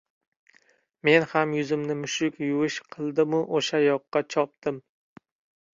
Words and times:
Men 1.09 1.25
ham 1.33 1.53
yuzimni 1.57 1.97
«mushuk 1.99 2.41
yuvish» 2.47 2.79
qildimu 2.97 3.45
o‘sha 3.61 3.85
yoqqa 3.87 4.25
chopdim. 4.37 4.83